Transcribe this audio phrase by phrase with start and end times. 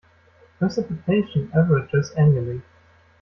[0.57, 2.63] Precipitation averages annually.